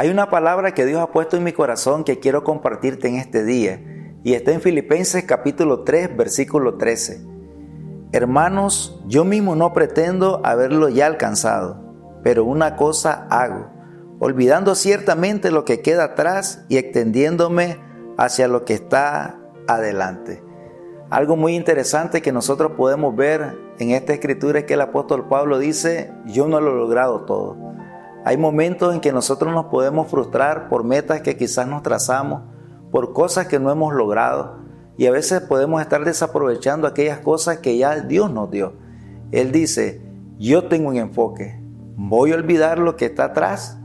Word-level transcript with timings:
Hay 0.00 0.08
una 0.08 0.30
palabra 0.30 0.72
que 0.72 0.86
Dios 0.86 0.98
ha 0.98 1.12
puesto 1.12 1.36
en 1.36 1.44
mi 1.44 1.52
corazón 1.52 2.04
que 2.04 2.20
quiero 2.20 2.42
compartirte 2.42 3.06
en 3.08 3.16
este 3.16 3.44
día 3.44 3.82
y 4.24 4.32
está 4.32 4.50
en 4.52 4.62
Filipenses 4.62 5.24
capítulo 5.24 5.82
3 5.84 6.16
versículo 6.16 6.78
13. 6.78 7.20
Hermanos, 8.10 8.98
yo 9.08 9.26
mismo 9.26 9.56
no 9.56 9.74
pretendo 9.74 10.40
haberlo 10.42 10.88
ya 10.88 11.04
alcanzado, 11.04 12.18
pero 12.22 12.46
una 12.46 12.76
cosa 12.76 13.26
hago, 13.28 13.68
olvidando 14.20 14.74
ciertamente 14.74 15.50
lo 15.50 15.66
que 15.66 15.82
queda 15.82 16.04
atrás 16.04 16.64
y 16.70 16.78
extendiéndome 16.78 17.76
hacia 18.16 18.48
lo 18.48 18.64
que 18.64 18.72
está 18.72 19.38
adelante. 19.68 20.42
Algo 21.10 21.36
muy 21.36 21.54
interesante 21.54 22.22
que 22.22 22.32
nosotros 22.32 22.72
podemos 22.74 23.14
ver 23.14 23.54
en 23.78 23.90
esta 23.90 24.14
escritura 24.14 24.60
es 24.60 24.64
que 24.64 24.74
el 24.74 24.80
apóstol 24.80 25.28
Pablo 25.28 25.58
dice, 25.58 26.10
yo 26.24 26.48
no 26.48 26.58
lo 26.58 26.70
he 26.70 26.76
logrado 26.76 27.26
todo. 27.26 27.69
Hay 28.24 28.36
momentos 28.36 28.94
en 28.94 29.00
que 29.00 29.12
nosotros 29.12 29.52
nos 29.52 29.66
podemos 29.66 30.08
frustrar 30.08 30.68
por 30.68 30.84
metas 30.84 31.22
que 31.22 31.36
quizás 31.36 31.66
nos 31.66 31.82
trazamos, 31.82 32.42
por 32.90 33.12
cosas 33.12 33.46
que 33.46 33.58
no 33.58 33.70
hemos 33.70 33.94
logrado 33.94 34.58
y 34.96 35.06
a 35.06 35.12
veces 35.12 35.40
podemos 35.40 35.80
estar 35.80 36.04
desaprovechando 36.04 36.86
aquellas 36.86 37.20
cosas 37.20 37.58
que 37.58 37.78
ya 37.78 38.00
Dios 38.00 38.30
nos 38.30 38.50
dio. 38.50 38.74
Él 39.32 39.52
dice, 39.52 40.02
yo 40.38 40.64
tengo 40.64 40.90
un 40.90 40.96
enfoque, 40.96 41.60
voy 41.96 42.32
a 42.32 42.36
olvidar 42.36 42.78
lo 42.78 42.96
que 42.96 43.06
está 43.06 43.26
atrás 43.26 43.78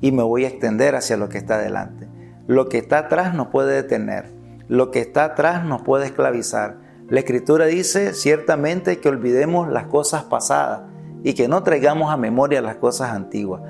y 0.00 0.12
me 0.12 0.22
voy 0.22 0.44
a 0.44 0.48
extender 0.48 0.94
hacia 0.94 1.16
lo 1.16 1.28
que 1.28 1.38
está 1.38 1.56
adelante. 1.56 2.08
Lo 2.46 2.68
que 2.68 2.78
está 2.78 2.98
atrás 2.98 3.34
nos 3.34 3.48
puede 3.48 3.74
detener 3.74 4.40
lo 4.70 4.92
que 4.92 5.00
está 5.00 5.24
atrás 5.24 5.64
nos 5.64 5.82
puede 5.82 6.06
esclavizar. 6.06 6.76
La 7.08 7.18
escritura 7.18 7.66
dice 7.66 8.14
ciertamente 8.14 9.00
que 9.00 9.08
olvidemos 9.08 9.68
las 9.68 9.86
cosas 9.86 10.22
pasadas 10.22 10.82
y 11.22 11.34
que 11.34 11.48
no 11.48 11.62
traigamos 11.62 12.12
a 12.12 12.16
memoria 12.16 12.62
las 12.62 12.76
cosas 12.76 13.10
antiguas, 13.10 13.62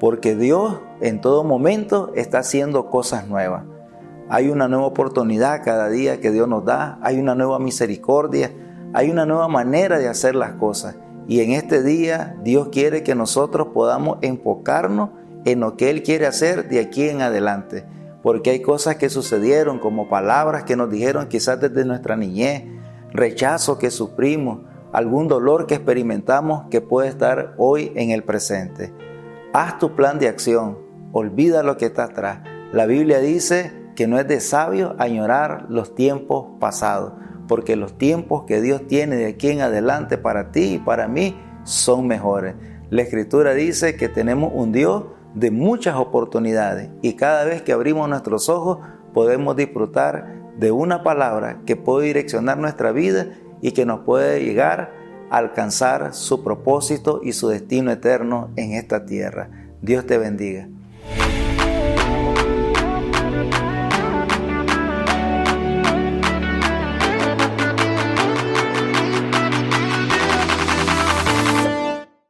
porque 0.00 0.34
Dios 0.34 0.80
en 1.00 1.20
todo 1.20 1.44
momento 1.44 2.12
está 2.14 2.38
haciendo 2.38 2.90
cosas 2.90 3.28
nuevas. 3.28 3.64
Hay 4.28 4.48
una 4.48 4.68
nueva 4.68 4.86
oportunidad 4.86 5.62
cada 5.64 5.88
día 5.88 6.20
que 6.20 6.30
Dios 6.30 6.48
nos 6.48 6.64
da, 6.64 6.98
hay 7.02 7.18
una 7.18 7.34
nueva 7.34 7.58
misericordia, 7.58 8.52
hay 8.92 9.10
una 9.10 9.26
nueva 9.26 9.48
manera 9.48 9.98
de 9.98 10.08
hacer 10.08 10.34
las 10.34 10.52
cosas. 10.52 10.96
Y 11.26 11.40
en 11.40 11.52
este 11.52 11.82
día 11.82 12.36
Dios 12.42 12.68
quiere 12.70 13.02
que 13.02 13.14
nosotros 13.14 13.68
podamos 13.74 14.18
enfocarnos 14.22 15.10
en 15.44 15.60
lo 15.60 15.76
que 15.76 15.90
Él 15.90 16.02
quiere 16.02 16.26
hacer 16.26 16.68
de 16.68 16.80
aquí 16.80 17.08
en 17.08 17.22
adelante 17.22 17.84
porque 18.24 18.48
hay 18.48 18.62
cosas 18.62 18.96
que 18.96 19.10
sucedieron, 19.10 19.78
como 19.78 20.08
palabras 20.08 20.64
que 20.64 20.76
nos 20.76 20.90
dijeron 20.90 21.28
quizás 21.28 21.60
desde 21.60 21.84
nuestra 21.84 22.16
niñez, 22.16 22.64
rechazo 23.12 23.76
que 23.76 23.90
sufrimos, 23.90 24.60
algún 24.94 25.26
dolor 25.26 25.66
que 25.66 25.74
experimentamos 25.74 26.66
que 26.70 26.80
puede 26.80 27.08
estar 27.08 27.54
hoy 27.58 27.90
en 27.96 28.10
el 28.12 28.22
presente. 28.22 28.94
Haz 29.52 29.78
tu 29.80 29.96
plan 29.96 30.20
de 30.20 30.28
acción, 30.28 30.78
olvida 31.10 31.64
lo 31.64 31.76
que 31.76 31.86
está 31.86 32.04
atrás. 32.04 32.44
La 32.72 32.86
Biblia 32.86 33.18
dice 33.18 33.72
que 33.96 34.06
no 34.06 34.20
es 34.20 34.28
de 34.28 34.38
sabio 34.38 34.94
añorar 35.00 35.66
los 35.68 35.96
tiempos 35.96 36.46
pasados, 36.60 37.12
porque 37.48 37.74
los 37.74 37.98
tiempos 37.98 38.44
que 38.46 38.60
Dios 38.60 38.86
tiene 38.86 39.16
de 39.16 39.26
aquí 39.26 39.48
en 39.48 39.62
adelante 39.62 40.16
para 40.16 40.52
ti 40.52 40.74
y 40.74 40.78
para 40.78 41.08
mí 41.08 41.36
son 41.64 42.06
mejores. 42.06 42.54
La 42.90 43.02
Escritura 43.02 43.52
dice 43.52 43.96
que 43.96 44.08
tenemos 44.08 44.52
un 44.54 44.70
Dios 44.70 45.06
de 45.34 45.50
muchas 45.50 45.96
oportunidades 45.96 46.90
y 47.02 47.14
cada 47.14 47.44
vez 47.44 47.62
que 47.62 47.72
abrimos 47.72 48.08
nuestros 48.08 48.48
ojos 48.48 48.78
podemos 49.12 49.56
disfrutar 49.56 50.52
de 50.56 50.70
una 50.70 51.02
palabra 51.02 51.62
que 51.66 51.74
puede 51.74 52.06
direccionar 52.06 52.58
nuestra 52.58 52.92
vida 52.92 53.26
y 53.64 53.72
que 53.72 53.86
nos 53.86 54.00
puede 54.00 54.44
llegar 54.44 54.92
a 55.30 55.38
alcanzar 55.38 56.12
su 56.12 56.44
propósito 56.44 57.22
y 57.24 57.32
su 57.32 57.48
destino 57.48 57.90
eterno 57.90 58.50
en 58.56 58.72
esta 58.72 59.06
tierra. 59.06 59.48
Dios 59.80 60.06
te 60.06 60.18
bendiga. 60.18 60.68